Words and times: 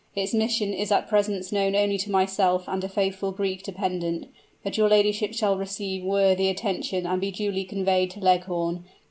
Its 0.15 0.33
mission 0.33 0.73
is 0.73 0.91
at 0.91 1.07
present 1.07 1.51
known 1.51 1.75
only 1.75 1.95
to 1.95 2.09
myself 2.09 2.63
and 2.67 2.83
a 2.83 2.89
faithful 2.89 3.31
Greek 3.31 3.61
dependent; 3.61 4.29
but 4.63 4.75
your 4.75 4.89
ladyship 4.89 5.31
shall 5.31 5.55
receive 5.55 6.01
worthy 6.03 6.47
attention 6.47 7.05
and 7.05 7.21
be 7.21 7.29
duly 7.29 7.63
conveyed 7.63 8.09
to 8.09 8.19
Leghorn. 8.19 8.83